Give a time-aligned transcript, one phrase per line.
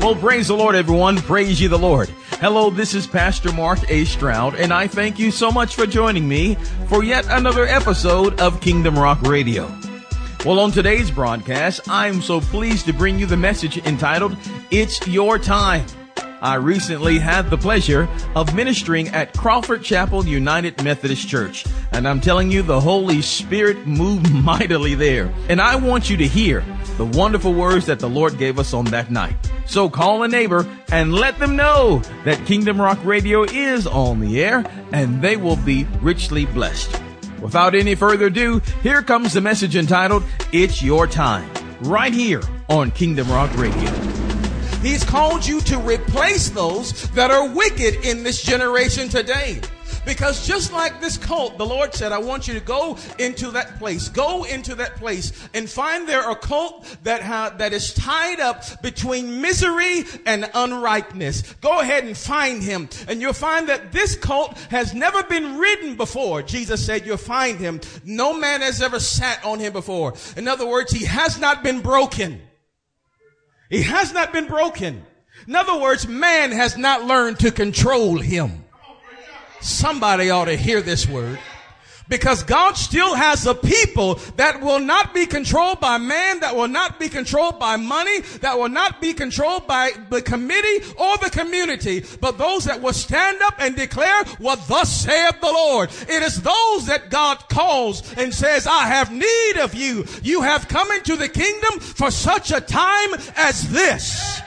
[0.00, 1.16] Well, praise the Lord, everyone.
[1.18, 2.08] Praise ye the Lord.
[2.40, 4.04] Hello, this is Pastor Mark A.
[4.04, 6.54] Stroud, and I thank you so much for joining me
[6.86, 9.66] for yet another episode of Kingdom Rock Radio.
[10.46, 14.36] Well, on today's broadcast, I'm so pleased to bring you the message entitled,
[14.70, 15.84] It's Your Time.
[16.40, 22.20] I recently had the pleasure of ministering at Crawford Chapel United Methodist Church, and I'm
[22.20, 25.32] telling you, the Holy Spirit moved mightily there.
[25.48, 26.64] And I want you to hear
[26.96, 29.34] the wonderful words that the Lord gave us on that night.
[29.66, 34.42] So call a neighbor and let them know that Kingdom Rock Radio is on the
[34.42, 37.00] air and they will be richly blessed.
[37.40, 42.90] Without any further ado, here comes the message entitled, It's Your Time, right here on
[42.90, 44.27] Kingdom Rock Radio.
[44.82, 49.60] He's called you to replace those that are wicked in this generation today.
[50.06, 53.78] Because just like this cult, the Lord said, I want you to go into that
[53.78, 54.08] place.
[54.08, 58.80] Go into that place and find there a cult that, ha- that is tied up
[58.80, 61.60] between misery and unripeness.
[61.60, 62.88] Go ahead and find him.
[63.06, 66.42] And you'll find that this cult has never been ridden before.
[66.42, 67.80] Jesus said, you'll find him.
[68.04, 70.14] No man has ever sat on him before.
[70.36, 72.40] In other words, he has not been broken.
[73.70, 75.04] He has not been broken.
[75.46, 78.64] In other words, man has not learned to control him.
[79.60, 81.38] Somebody ought to hear this word.
[82.08, 86.68] Because God still has a people that will not be controlled by man, that will
[86.68, 91.30] not be controlled by money, that will not be controlled by the committee or the
[91.30, 95.90] community, but those that will stand up and declare what thus saith the Lord.
[96.08, 100.04] It is those that God calls and says, I have need of you.
[100.22, 104.37] You have come into the kingdom for such a time as this.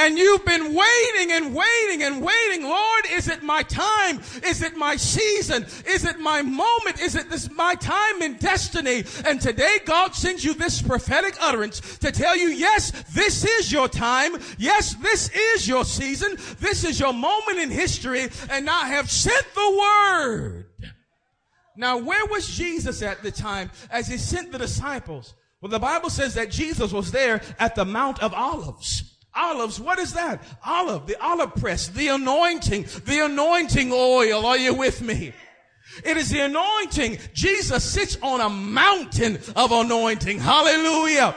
[0.00, 2.62] And you've been waiting and waiting and waiting.
[2.62, 4.18] Lord, is it my time?
[4.42, 5.66] Is it my season?
[5.86, 7.02] Is it my moment?
[7.02, 9.04] Is it this my time in destiny?
[9.26, 13.88] And today God sends you this prophetic utterance to tell you, yes, this is your
[13.88, 14.36] time.
[14.56, 16.38] Yes, this is your season.
[16.60, 18.26] This is your moment in history.
[18.48, 20.64] And I have sent the word.
[21.76, 25.34] Now, where was Jesus at the time as he sent the disciples?
[25.60, 29.18] Well, the Bible says that Jesus was there at the Mount of Olives.
[29.34, 30.42] Olives, what is that?
[30.64, 34.44] Olive, the olive press, the anointing, the anointing oil.
[34.44, 35.32] Are you with me?
[36.04, 37.18] It is the anointing.
[37.32, 40.38] Jesus sits on a mountain of anointing.
[40.38, 41.36] Hallelujah.